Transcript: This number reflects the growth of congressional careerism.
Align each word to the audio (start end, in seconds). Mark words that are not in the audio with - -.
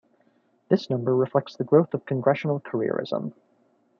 This 0.67 0.89
number 0.89 1.15
reflects 1.15 1.55
the 1.55 1.63
growth 1.63 1.93
of 1.93 2.07
congressional 2.07 2.59
careerism. 2.59 3.33